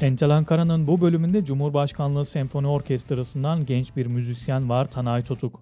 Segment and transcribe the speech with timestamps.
[0.00, 5.60] Entel Ankara'nın bu bölümünde Cumhurbaşkanlığı Senfoni Orkestrası'ndan genç bir müzisyen var Tanay Totuk.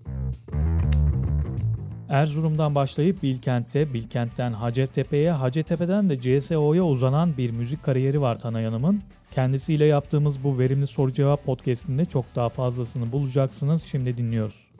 [2.08, 9.02] Erzurum'dan başlayıp Bilkent'te, Bilkent'ten Hacettepe'ye, Hacettepe'den de CSO'ya uzanan bir müzik kariyeri var Tanay Hanım'ın.
[9.30, 13.84] Kendisiyle yaptığımız bu verimli soru cevap podcastinde çok daha fazlasını bulacaksınız.
[13.84, 14.70] Şimdi dinliyoruz.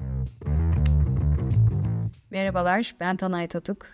[2.30, 3.86] Merhabalar, ben Tanay Totuk.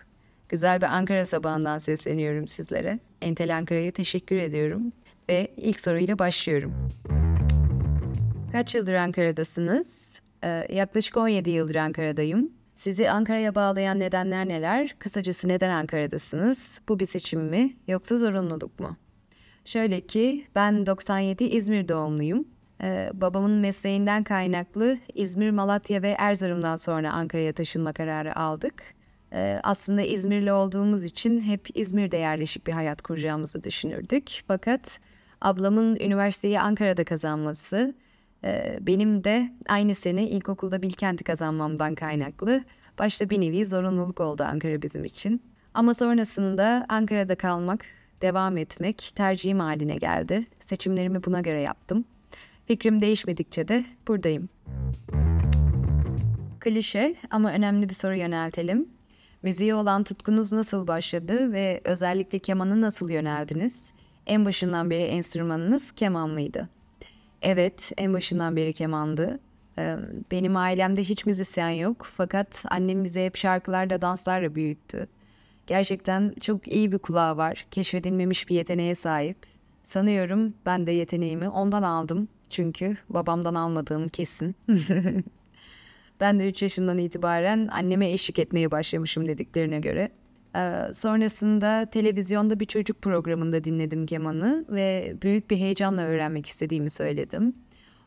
[0.49, 2.99] Güzel bir Ankara sabahından sesleniyorum sizlere.
[3.21, 4.91] Entel Ankara'ya teşekkür ediyorum
[5.29, 6.73] ve ilk soruyla başlıyorum.
[8.51, 10.19] Kaç yıldır Ankara'dasınız?
[10.43, 12.51] Ee, yaklaşık 17 yıldır Ankara'dayım.
[12.75, 14.95] Sizi Ankara'ya bağlayan nedenler neler?
[14.99, 16.81] Kısacası neden Ankara'dasınız?
[16.89, 18.97] Bu bir seçim mi yoksa zorunluluk mu?
[19.65, 22.47] Şöyle ki ben 97 İzmir doğumluyum.
[22.83, 28.83] Ee, babamın mesleğinden kaynaklı İzmir, Malatya ve Erzurum'dan sonra Ankara'ya taşınma kararı aldık.
[29.33, 34.43] Ee, aslında İzmirli olduğumuz için hep İzmir'de yerleşik bir hayat kuracağımızı düşünürdük.
[34.47, 34.99] Fakat
[35.41, 37.95] ablamın üniversiteyi Ankara'da kazanması,
[38.43, 42.63] e, benim de aynı sene ilkokulda Bilkent'i kazanmamdan kaynaklı
[42.99, 45.41] başta bir nevi zorunluluk oldu Ankara bizim için.
[45.73, 47.85] Ama sonrasında Ankara'da kalmak,
[48.21, 50.45] devam etmek tercihim haline geldi.
[50.59, 52.05] Seçimlerimi buna göre yaptım.
[52.65, 54.49] Fikrim değişmedikçe de buradayım.
[56.59, 58.89] Klişe ama önemli bir soru yöneltelim.
[59.43, 63.93] Müziğe olan tutkunuz nasıl başladı ve özellikle kemanı nasıl yöneldiniz?
[64.27, 66.69] En başından beri enstrümanınız keman mıydı?
[67.41, 69.39] Evet, en başından beri kemandı.
[70.31, 75.07] Benim ailemde hiç müzisyen yok fakat annem bize hep şarkılarla, danslarla büyüttü.
[75.67, 79.37] Gerçekten çok iyi bir kulağı var, keşfedilmemiş bir yeteneğe sahip.
[79.83, 84.55] Sanıyorum ben de yeteneğimi ondan aldım çünkü babamdan almadığım kesin.
[86.23, 90.11] ben de 3 yaşından itibaren anneme eşlik etmeye başlamışım dediklerine göre.
[90.55, 97.55] Ee, sonrasında televizyonda bir çocuk programında dinledim kemanı ve büyük bir heyecanla öğrenmek istediğimi söyledim.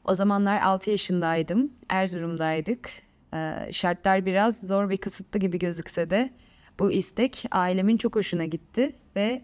[0.05, 2.91] O zamanlar 6 yaşındaydım, Erzurum'daydık.
[3.35, 6.31] Ee, şartlar biraz zor ve kısıtlı gibi gözükse de
[6.79, 9.43] bu istek ailemin çok hoşuna gitti ve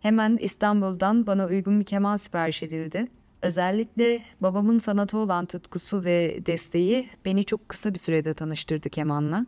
[0.00, 3.08] hemen İstanbul'dan bana uygun bir keman sipariş edildi.
[3.44, 9.46] Özellikle babamın sanata olan tutkusu ve desteği beni çok kısa bir sürede tanıştırdı kemanla.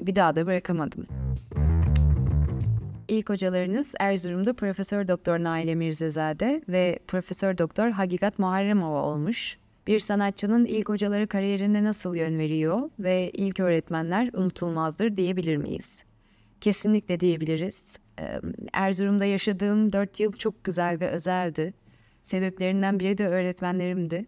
[0.00, 1.06] Bir daha da bırakamadım.
[3.08, 9.58] İlk hocalarınız Erzurum'da Profesör Doktor Naile Mirzezade ve Profesör Doktor Hakikat Muharremova olmuş.
[9.86, 16.02] Bir sanatçının ilk hocaları kariyerine nasıl yön veriyor ve ilk öğretmenler unutulmazdır diyebilir miyiz?
[16.60, 17.96] Kesinlikle diyebiliriz.
[18.72, 21.74] Erzurum'da yaşadığım dört yıl çok güzel ve özeldi.
[22.22, 24.26] Sebeplerinden biri de öğretmenlerimdi.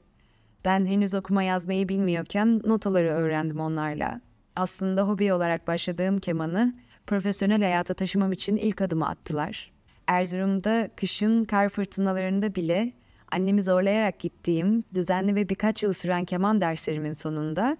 [0.64, 4.20] Ben henüz okuma yazmayı bilmiyorken notaları öğrendim onlarla.
[4.56, 6.74] Aslında hobi olarak başladığım kemanı
[7.06, 9.72] profesyonel hayata taşımam için ilk adımı attılar.
[10.06, 12.92] Erzurum'da kışın kar fırtınalarında bile
[13.32, 17.76] annemi zorlayarak gittiğim düzenli ve birkaç yıl süren keman derslerimin sonunda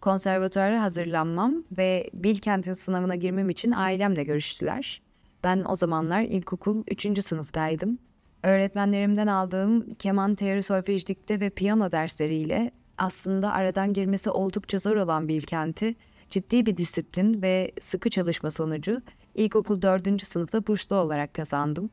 [0.00, 5.02] konservatuara hazırlanmam ve Bilkent'in sınavına girmem için ailemle görüştüler.
[5.44, 7.24] Ben o zamanlar ilkokul 3.
[7.24, 7.98] sınıftaydım.
[8.42, 15.94] Öğretmenlerimden aldığım keman teori solfejlikte ve piyano dersleriyle aslında aradan girmesi oldukça zor olan Bilkent'i
[16.30, 19.02] ciddi bir disiplin ve sıkı çalışma sonucu
[19.34, 20.26] ilkokul 4.
[20.26, 21.90] sınıfta burslu olarak kazandım.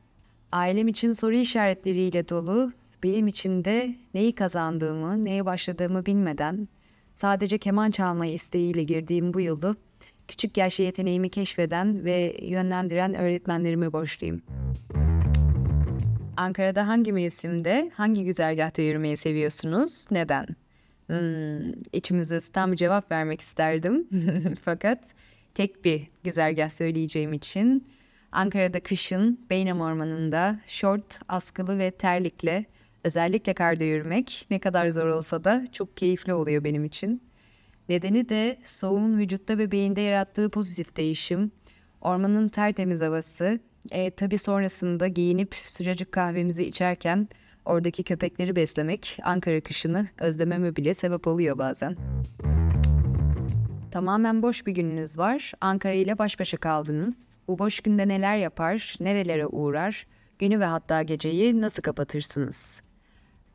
[0.52, 2.72] Ailem için soru işaretleriyle dolu,
[3.02, 6.68] benim için de neyi kazandığımı, neye başladığımı bilmeden
[7.14, 9.76] sadece keman çalma isteğiyle girdiğim bu yolu
[10.28, 14.42] küçük yaşta yeteneğimi keşfeden ve yönlendiren öğretmenlerime borçluyum.
[16.38, 20.06] Ankara'da hangi mevsimde, hangi güzergahta yürümeyi seviyorsunuz?
[20.10, 20.46] Neden?
[21.06, 24.08] Hmm, içimizi ısıtan bir cevap vermek isterdim.
[24.62, 24.98] Fakat
[25.54, 27.88] tek bir güzergah söyleyeceğim için
[28.32, 32.64] Ankara'da kışın Beynam Ormanı'nda şort, askılı ve terlikle
[33.04, 37.22] özellikle karda yürümek ne kadar zor olsa da çok keyifli oluyor benim için.
[37.88, 41.50] Nedeni de soğuğun vücutta ve beyinde yarattığı pozitif değişim,
[42.00, 43.60] ormanın tertemiz havası,
[43.90, 47.28] e, tabii sonrasında giyinip sıcacık kahvemizi içerken
[47.64, 51.96] oradaki köpekleri beslemek Ankara kışını özlememe bile sebep oluyor bazen.
[53.90, 55.52] Tamamen boş bir gününüz var.
[55.60, 57.38] Ankara ile baş başa kaldınız.
[57.48, 60.06] Bu boş günde neler yapar, nerelere uğrar,
[60.38, 62.80] günü ve hatta geceyi nasıl kapatırsınız?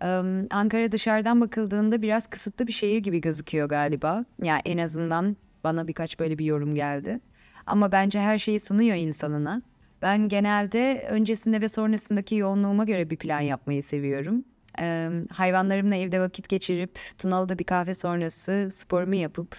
[0.01, 0.05] Ee,
[0.51, 4.07] Ankara dışarıdan bakıldığında biraz kısıtlı bir şehir gibi gözüküyor galiba.
[4.07, 7.19] Ya yani en azından bana birkaç böyle bir yorum geldi.
[7.65, 9.61] Ama bence her şeyi sunuyor insanına.
[10.03, 14.45] Ben genelde öncesinde ve sonrasındaki yoğunluğuma göre bir plan yapmayı seviyorum.
[14.79, 19.57] Ee, hayvanlarımla evde vakit geçirip Tunalı'da bir kahve sonrası sporumu yapıp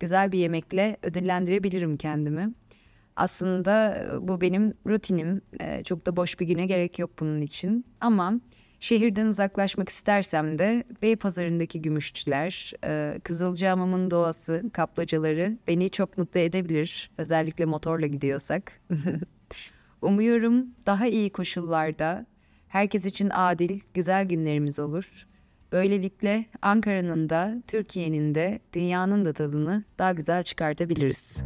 [0.00, 2.54] güzel bir yemekle ödüllendirebilirim kendimi.
[3.16, 5.42] Aslında bu benim rutinim.
[5.60, 7.84] Ee, çok da boş bir güne gerek yok bunun için.
[8.00, 8.40] Ama
[8.80, 17.10] Şehirden uzaklaşmak istersem de Beypazarı'ndaki gümüşçüler, e, Kızılcahamam'ın doğası, kaplacaları beni çok mutlu edebilir.
[17.18, 18.72] Özellikle motorla gidiyorsak.
[20.06, 22.26] Umuyorum daha iyi koşullarda
[22.68, 25.26] herkes için adil, güzel günlerimiz olur.
[25.72, 31.42] Böylelikle Ankara'nın da, Türkiye'nin de, dünyanın da tadını daha güzel çıkartabiliriz.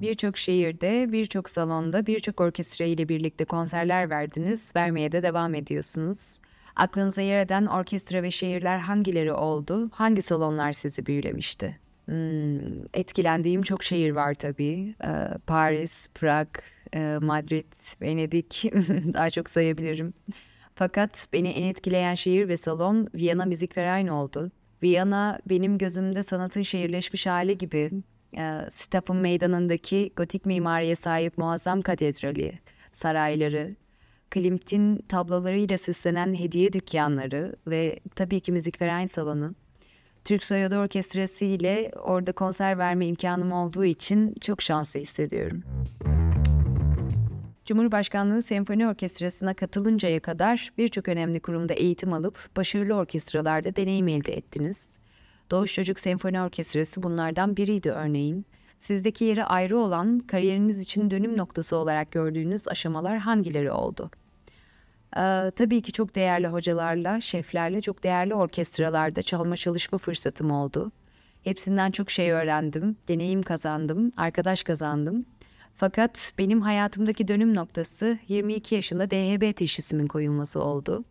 [0.00, 6.40] Birçok şehirde, birçok salonda, birçok orkestra ile birlikte konserler verdiniz, vermeye de devam ediyorsunuz.
[6.76, 9.90] Aklınıza yer eden orkestra ve şehirler hangileri oldu?
[9.92, 11.89] Hangi salonlar sizi büyülemişti?
[12.10, 14.94] Hmm, etkilendiğim çok şehir var tabii.
[15.04, 16.48] Ee, Paris, Prag,
[16.94, 18.64] e, Madrid, Venedik
[19.14, 20.14] daha çok sayabilirim.
[20.74, 24.50] Fakat beni en etkileyen şehir ve salon Viyana Müzik Verein oldu.
[24.82, 27.90] Viyana benim gözümde sanatın şehirleşmiş hali gibi.
[28.38, 32.58] E, Stap'ın meydanındaki gotik mimariye sahip muazzam katedrali,
[32.92, 33.76] sarayları,
[34.30, 39.54] Klimt'in tablolarıyla süslenen hediye dükkanları ve tabii ki Müzik Verein salonu.
[40.24, 45.62] Türk Soyadı Orkestrası ile orada konser verme imkanım olduğu için çok şanslı hissediyorum.
[47.64, 54.98] Cumhurbaşkanlığı Senfoni Orkestrası'na katılıncaya kadar birçok önemli kurumda eğitim alıp başarılı orkestralarda deneyim elde ettiniz.
[55.50, 58.46] Doğuş Çocuk Senfoni Orkestrası bunlardan biriydi örneğin.
[58.78, 64.10] Sizdeki yeri ayrı olan, kariyeriniz için dönüm noktası olarak gördüğünüz aşamalar hangileri oldu?
[65.16, 70.92] Ee, tabii ki çok değerli hocalarla, şeflerle çok değerli orkestralarda çalma çalışma fırsatım oldu.
[71.44, 75.26] Hepsinden çok şey öğrendim, deneyim kazandım, arkadaş kazandım.
[75.74, 81.04] Fakat benim hayatımdaki dönüm noktası 22 yaşında DHB teşhisimin koyulması oldu.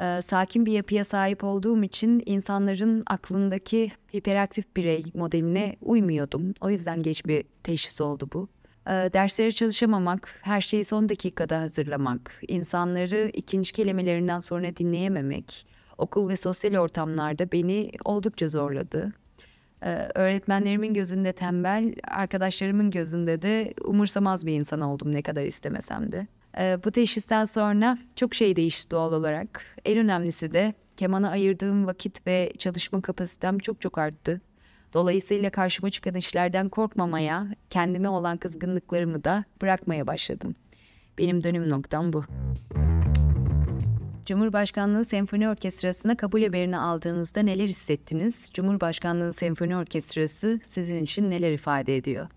[0.00, 6.54] Ee, sakin bir yapıya sahip olduğum için insanların aklındaki hiperaktif birey modeline uymuyordum.
[6.60, 8.48] O yüzden geç bir teşhis oldu bu.
[8.88, 15.66] Ee, derslere çalışamamak, her şeyi son dakikada hazırlamak, insanları ikinci kelimelerinden sonra dinleyememek,
[15.98, 19.12] okul ve sosyal ortamlarda beni oldukça zorladı.
[19.84, 26.26] Ee, öğretmenlerimin gözünde tembel, arkadaşlarımın gözünde de umursamaz bir insan oldum ne kadar istemesem de.
[26.58, 29.64] Ee, bu teşhisten sonra çok şey değişti doğal olarak.
[29.84, 34.40] En önemlisi de kemana ayırdığım vakit ve çalışma kapasitem çok çok arttı.
[34.92, 40.54] Dolayısıyla karşıma çıkan işlerden korkmamaya, kendime olan kızgınlıklarımı da bırakmaya başladım.
[41.18, 42.24] Benim dönüm noktam bu.
[44.26, 48.50] Cumhurbaşkanlığı Senfoni Orkestrası'na kabul haberini aldığınızda neler hissettiniz?
[48.54, 52.28] Cumhurbaşkanlığı Senfoni Orkestrası sizin için neler ifade ediyor?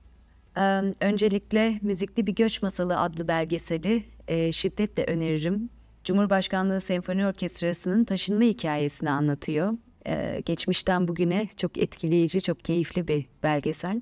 [0.57, 5.69] Ee, öncelikle Müzikli Bir Göç Masalı adlı belgeseli e, şiddetle öneririm.
[6.03, 9.73] Cumhurbaşkanlığı Senfoni Orkestrası'nın taşınma hikayesini anlatıyor.
[10.07, 14.01] Ee, geçmişten bugüne çok etkileyici, çok keyifli bir belgesel.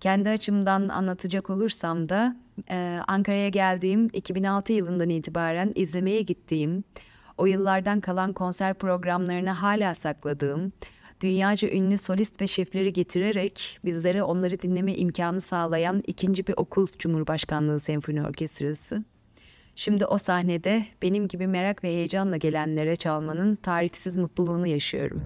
[0.00, 2.36] Kendi açımdan anlatacak olursam da
[2.70, 6.84] e, Ankara'ya geldiğim 2006 yılından itibaren izlemeye gittiğim,
[7.36, 10.72] o yıllardan kalan konser programlarını hala sakladığım,
[11.20, 17.80] dünyaca ünlü solist ve şefleri getirerek bizlere onları dinleme imkanı sağlayan ikinci bir okul Cumhurbaşkanlığı
[17.80, 19.04] Senfoni Orkestrası.
[19.78, 25.22] Şimdi o sahnede benim gibi merak ve heyecanla gelenlere çalmanın tarifsiz mutluluğunu yaşıyorum.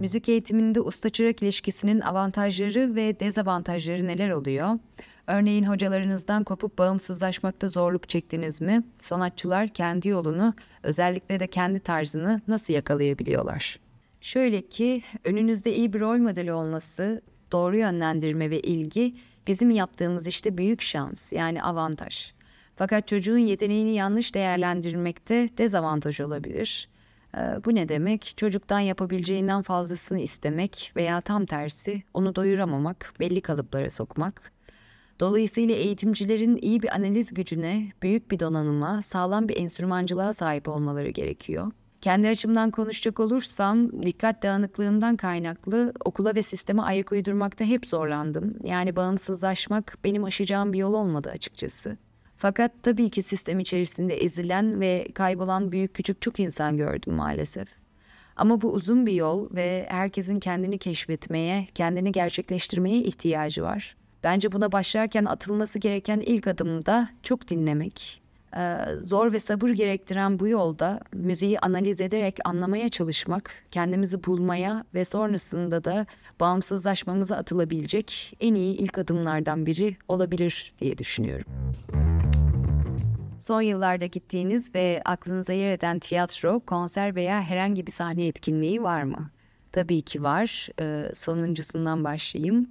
[0.00, 4.78] Müzik eğitiminde usta-çırak ilişkisinin avantajları ve dezavantajları neler oluyor?
[5.26, 8.82] Örneğin hocalarınızdan kopup bağımsızlaşmakta zorluk çektiniz mi?
[8.98, 13.80] Sanatçılar kendi yolunu, özellikle de kendi tarzını nasıl yakalayabiliyorlar?
[14.20, 17.22] Şöyle ki önünüzde iyi bir rol modeli olması,
[17.52, 19.14] doğru yönlendirme ve ilgi
[19.46, 22.35] bizim yaptığımız işte büyük şans yani avantaj.
[22.76, 26.88] Fakat çocuğun yeteneğini yanlış değerlendirmekte dezavantaj olabilir.
[27.36, 28.34] Ee, bu ne demek?
[28.36, 34.52] Çocuktan yapabileceğinden fazlasını istemek veya tam tersi onu doyuramamak, belli kalıplara sokmak.
[35.20, 41.72] Dolayısıyla eğitimcilerin iyi bir analiz gücüne, büyük bir donanıma, sağlam bir enstrümancılığa sahip olmaları gerekiyor.
[42.00, 48.54] Kendi açımdan konuşacak olursam dikkat dağınıklığından kaynaklı okula ve sisteme ayak uydurmakta hep zorlandım.
[48.64, 51.96] Yani bağımsızlaşmak benim aşacağım bir yol olmadı açıkçası.
[52.36, 57.68] Fakat tabii ki sistem içerisinde ezilen ve kaybolan büyük küçük çok insan gördüm maalesef.
[58.36, 63.96] Ama bu uzun bir yol ve herkesin kendini keşfetmeye, kendini gerçekleştirmeye ihtiyacı var.
[64.24, 68.25] Bence buna başlarken atılması gereken ilk adım da çok dinlemek.
[68.56, 75.04] Ee, zor ve sabır gerektiren bu yolda müziği analiz ederek anlamaya çalışmak, kendimizi bulmaya ve
[75.04, 76.06] sonrasında da
[76.40, 81.44] bağımsızlaşmamıza atılabilecek en iyi ilk adımlardan biri olabilir diye düşünüyorum.
[83.38, 89.02] Son yıllarda gittiğiniz ve aklınıza yer eden tiyatro, konser veya herhangi bir sahne etkinliği var
[89.02, 89.30] mı?
[89.72, 90.68] Tabii ki var.
[90.80, 92.68] Ee, sonuncusundan başlayayım.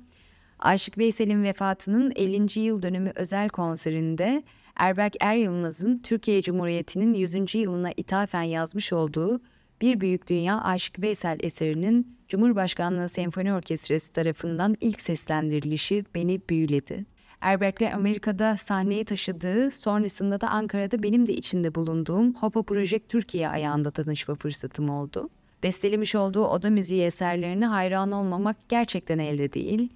[0.59, 2.59] Aşık Veysel'in vefatının 50.
[2.59, 4.43] yıl dönümü özel konserinde
[4.75, 7.55] Erberk Er Yılmaz'ın Türkiye Cumhuriyeti'nin 100.
[7.55, 9.41] yılına ithafen yazmış olduğu
[9.81, 17.05] Bir Büyük Dünya Aşık Veysel eserinin Cumhurbaşkanlığı Senfoni Orkestrası tarafından ilk seslendirilişi beni büyüledi.
[17.41, 23.91] Erberk'le Amerika'da sahneye taşıdığı, sonrasında da Ankara'da benim de içinde bulunduğum Hopo Project Türkiye ayağında
[23.91, 25.29] tanışma fırsatım oldu.
[25.63, 29.89] Bestelemiş olduğu oda müziği eserlerine hayran olmamak gerçekten elde değil.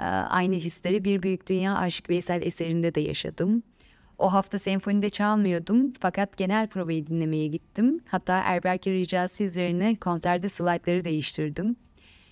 [0.00, 3.62] Ee, aynı hisleri Bir Büyük Dünya Aşık Veysel eserinde de yaşadım.
[4.18, 8.00] O hafta senfonide çalmıyordum fakat genel provayı dinlemeye gittim.
[8.08, 11.76] Hatta Erberk'in ricası üzerine konserde slaytları değiştirdim.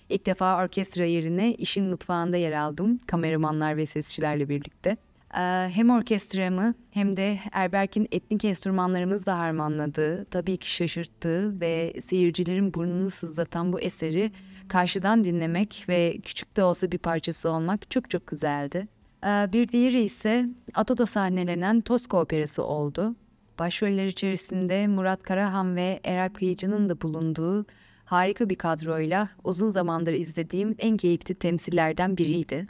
[0.09, 4.97] İlk defa orkestra yerine işin mutfağında yer aldım kameramanlar ve sesçilerle birlikte.
[5.37, 13.11] Ee, hem orkestramı hem de Erberk'in etnik enstrümanlarımızla harmanladığı, tabii ki şaşırttığı ve seyircilerin burnunu
[13.11, 14.31] sızlatan bu eseri
[14.67, 18.87] karşıdan dinlemek ve küçük de olsa bir parçası olmak çok çok güzeldi.
[19.25, 23.15] Ee, bir diğeri ise Ato'da sahnelenen Tosca Operası oldu.
[23.59, 27.65] Başroller içerisinde Murat Karahan ve Eray Kıyıcı'nın da bulunduğu
[28.05, 32.67] harika bir kadroyla uzun zamandır izlediğim en keyifli temsillerden biriydi.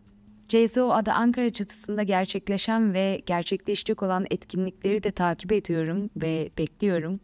[0.47, 7.19] CSO adı Ankara çatısında gerçekleşen ve gerçekleşecek olan etkinlikleri de takip ediyorum ve bekliyorum.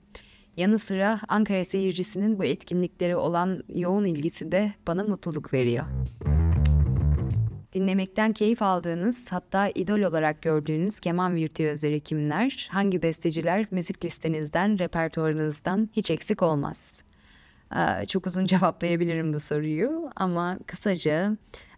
[0.58, 5.86] Yanı sıra Ankara seyircisinin bu etkinliklere olan yoğun ilgisi de bana mutluluk veriyor.
[7.74, 12.70] Dinlemekten keyif aldığınız hatta idol olarak gördüğünüz keman virtüözleri kimler?
[12.72, 17.04] Hangi besteciler müzik listenizden, repertuarınızdan hiç eksik olmaz?
[17.76, 21.38] Ee, çok uzun cevaplayabilirim bu soruyu ama kısaca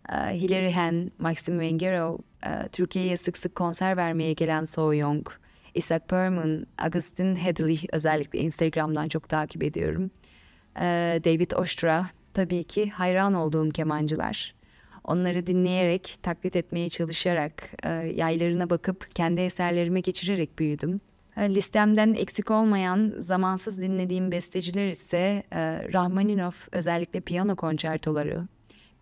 [0.10, 5.28] e, Hilary Hen, Maxim Wengero, e, Türkiye'ye sık sık konser vermeye gelen So Young,
[5.74, 10.12] Isaac Perman, Augustin Hedley özellikle Instagram'dan çok takip ediyorum.
[10.80, 14.63] Ee, David Ostra, tabii ki hayran olduğum kemancılar.
[15.04, 21.02] Onları dinleyerek, taklit etmeye çalışarak, e, yaylarına bakıp kendi eserlerime geçirerek büyüdüm.
[21.38, 25.60] E, listemden eksik olmayan zamansız dinlediğim besteciler ise e,
[25.94, 28.48] Rahmaninov özellikle piyano konçertoları,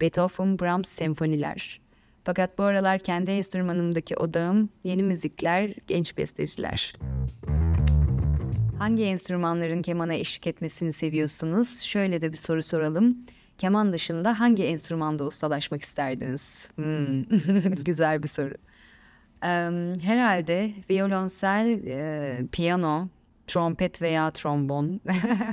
[0.01, 1.81] Beethoven, Brahms senfoniler.
[2.24, 6.93] Fakat bu aralar kendi enstrümanımdaki odağım yeni müzikler, genç besteciler.
[8.79, 11.81] Hangi enstrümanların kemana eşlik etmesini seviyorsunuz?
[11.81, 13.17] Şöyle de bir soru soralım.
[13.62, 16.70] Keman dışında hangi enstrümanda ustalaşmak isterdiniz?
[16.75, 17.24] Hmm.
[17.84, 18.53] Güzel bir soru.
[19.44, 23.08] Um, herhalde violonsel, e, piyano,
[23.48, 25.01] trompet veya trombon.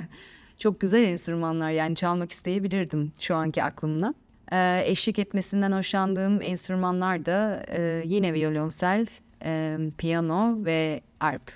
[0.59, 4.15] Çok güzel enstrümanlar yani çalmak isteyebilirdim şu anki aklımla.
[4.53, 9.07] E, eşlik etmesinden hoşlandığım enstrümanlar da e, yine violonsel,
[9.45, 11.53] e, piyano ve arp.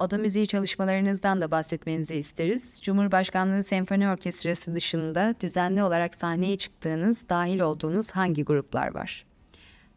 [0.00, 2.80] Oda müziği çalışmalarınızdan da bahsetmenizi isteriz.
[2.82, 9.26] Cumhurbaşkanlığı Senfoni Orkestrası dışında düzenli olarak sahneye çıktığınız, dahil olduğunuz hangi gruplar var?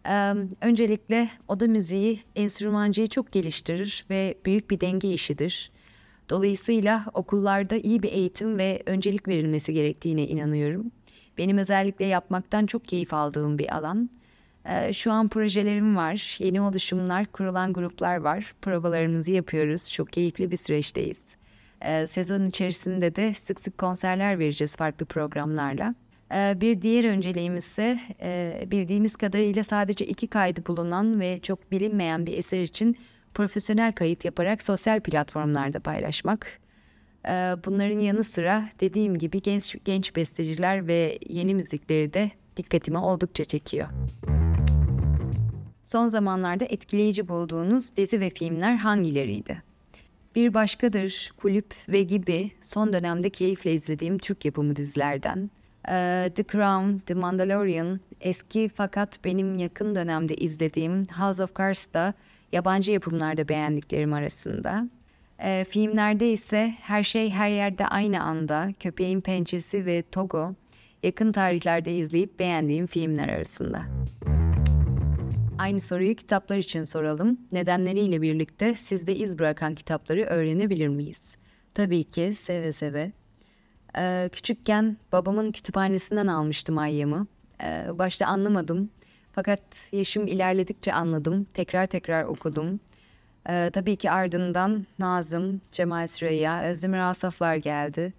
[0.10, 5.72] Ee, öncelikle oda müziği enstrümancıyı çok geliştirir ve büyük bir denge işidir.
[6.30, 10.92] Dolayısıyla okullarda iyi bir eğitim ve öncelik verilmesi gerektiğine inanıyorum.
[11.38, 14.10] Benim özellikle yapmaktan çok keyif aldığım bir alan.
[14.66, 18.54] Ee, şu an projelerim var, yeni oluşumlar, kurulan gruplar var.
[18.62, 21.36] Provalarımızı yapıyoruz, çok keyifli bir süreçteyiz.
[21.82, 25.96] Ee, sezon içerisinde de sık sık konserler vereceğiz farklı programlarla.
[26.34, 32.26] Ee, bir diğer önceliğimiz ise e, bildiğimiz kadarıyla sadece iki kaydı bulunan ve çok bilinmeyen
[32.26, 32.98] bir eser için
[33.34, 36.60] profesyonel kayıt yaparak sosyal platformlarda paylaşmak.
[37.66, 43.88] Bunların yanı sıra dediğim gibi genç, genç besteciler ve yeni müzikleri de dikkatimi oldukça çekiyor.
[45.84, 49.64] Son zamanlarda etkileyici bulduğunuz dizi ve filmler hangileriydi?
[50.36, 55.50] Bir başkadır, kulüp ve gibi son dönemde keyifle izlediğim Türk yapımı dizilerden.
[55.90, 62.14] Ee, The Crown, The Mandalorian, eski fakat benim yakın dönemde izlediğim House of Cards da
[62.52, 64.90] yabancı yapımlarda beğendiklerim arasında.
[65.40, 70.54] E, filmlerde ise Her Şey Her Yerde Aynı Anda, Köpeğin Pençesi ve Togo
[71.04, 73.82] yakın tarihlerde izleyip beğendiğim filmler arasında.
[75.58, 77.38] Aynı soruyu kitaplar için soralım.
[77.52, 81.38] Nedenleriyle birlikte sizde iz bırakan kitapları öğrenebilir miyiz?
[81.74, 83.12] Tabii ki seve seve.
[83.98, 87.28] Ee, küçükken babamın kütüphanesinden almıştım Ayyam'ı.
[87.64, 88.90] Ee, başta anlamadım.
[89.32, 91.48] Fakat yaşım ilerledikçe anladım.
[91.54, 92.80] Tekrar tekrar okudum.
[93.50, 98.14] Ee, tabii ki ardından Nazım, Cemal Süreyya, Özdemir Asaflar geldi.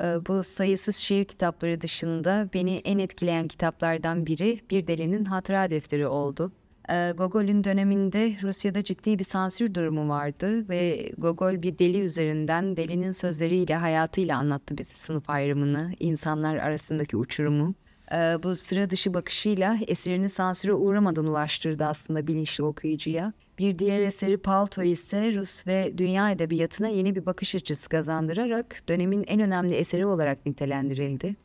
[0.00, 6.06] Ee, bu sayısız şiir kitapları dışında beni en etkileyen kitaplardan biri Bir Delinin Hatıra Defteri
[6.06, 6.52] oldu.
[6.90, 13.12] Ee, Gogol'ün döneminde Rusya'da ciddi bir sansür durumu vardı ve Gogol bir deli üzerinden delinin
[13.12, 17.74] sözleriyle hayatıyla anlattı bize sınıf ayrımını, insanlar arasındaki uçurumu.
[18.12, 23.32] Ee, bu sıra dışı bakışıyla eserini sansüre uğramadan ulaştırdı aslında bilinçli okuyucuya.
[23.58, 29.24] Bir diğer eseri Palto ise Rus ve dünya edebiyatına yeni bir bakış açısı kazandırarak dönemin
[29.26, 31.36] en önemli eseri olarak nitelendirildi.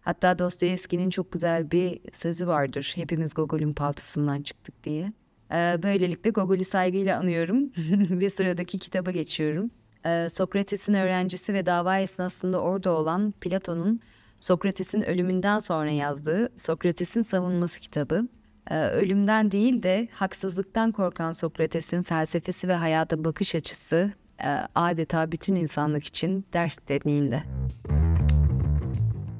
[0.00, 2.92] Hatta Dostoyevski'nin çok güzel bir sözü vardır.
[2.96, 5.12] Hepimiz Gogol'ün paltosundan çıktık diye.
[5.52, 7.72] Ee, böylelikle Gogol'ü saygıyla anıyorum
[8.10, 9.70] ve sıradaki kitaba geçiyorum.
[10.06, 14.00] Ee, Sokrates'in öğrencisi ve dava esnasında orada olan Platon'un
[14.42, 18.28] Sokrates'in ölümünden sonra yazdığı Sokrates'in Savunması kitabı.
[18.70, 24.12] Ee, ölümden değil de haksızlıktan korkan Sokrates'in felsefesi ve hayata bakış açısı
[24.44, 27.42] e, adeta bütün insanlık için ders niteliğinde.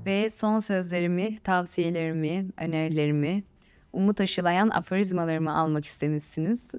[0.07, 3.45] Ve son sözlerimi, tavsiyelerimi, önerilerimi,
[3.93, 6.71] umut aşılayan aforizmalarımı almak istemişsiniz.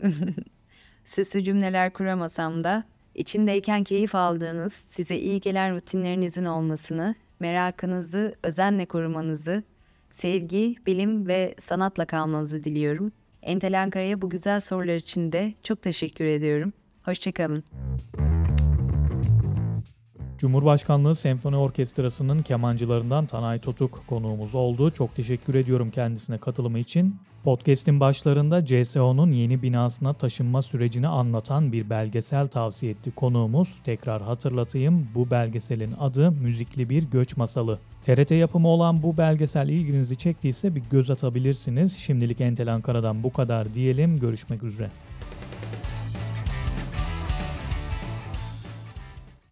[1.06, 2.84] Süslü cümleler kuramasam da
[3.16, 9.64] içindeyken keyif aldığınız, size iyi gelen rutinlerinizin olmasını, merakınızı özenle korumanızı,
[10.12, 13.12] sevgi, bilim ve sanatla kalmanızı diliyorum.
[13.42, 16.74] Entel Ankara'ya bu güzel sorular için de çok teşekkür ediyorum.
[17.06, 17.64] Hoşçakalın.
[20.44, 24.90] Cumhurbaşkanlığı Senfoni Orkestrası'nın kemancılarından Tanay Totuk konuğumuz oldu.
[24.90, 27.16] Çok teşekkür ediyorum kendisine katılımı için.
[27.44, 33.80] Podcast'in başlarında CSO'nun yeni binasına taşınma sürecini anlatan bir belgesel tavsiye etti konuğumuz.
[33.84, 37.80] Tekrar hatırlatayım bu belgeselin adı Müzikli Bir Göç Masalı.
[38.04, 41.98] TRT yapımı olan bu belgesel ilginizi çektiyse bir göz atabilirsiniz.
[41.98, 44.20] Şimdilik Entel Ankara'dan bu kadar diyelim.
[44.20, 44.90] Görüşmek üzere.